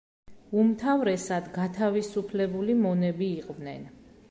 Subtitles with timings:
[0.61, 3.89] უმთავრესად გათავისუფლებული მონები იყვნენ.